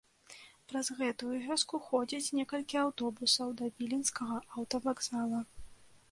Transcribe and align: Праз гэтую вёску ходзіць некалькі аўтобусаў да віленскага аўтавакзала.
Праз 0.71 0.87
гэтую 0.99 1.33
вёску 1.47 1.79
ходзіць 1.89 2.33
некалькі 2.39 2.79
аўтобусаў 2.85 3.53
да 3.59 3.69
віленскага 3.83 4.39
аўтавакзала. 4.63 5.43